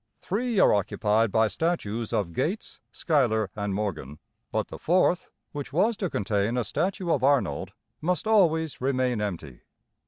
[0.19, 4.17] Three are occupied by statues of Gates, Schuyler, and Morgan;
[4.51, 9.61] but the fourth which was to contain a statue of Arnold must always remain empty!